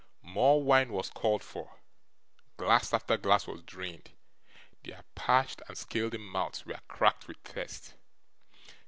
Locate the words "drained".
3.61-4.09